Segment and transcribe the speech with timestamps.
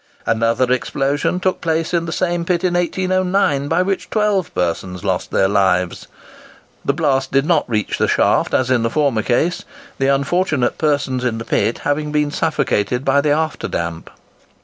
[0.25, 5.29] Another explosion took place in the same pit in 1809, by which 12 persons lost
[5.29, 6.07] their lives.
[6.83, 9.61] The blast did not reach the shaft as in the former case;
[9.99, 14.09] the unfortunate persons in the pit having been suffocated by the after damp.